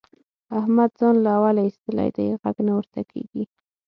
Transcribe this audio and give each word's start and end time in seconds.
احمد 0.59 0.89
ځان 0.99 1.15
له 1.25 1.31
اوله 1.37 1.61
اېستلی 1.65 2.09
دی؛ 2.15 2.27
غږ 2.41 2.57
نه 2.67 2.73
ورته 2.77 3.01
کېږي. 3.11 3.43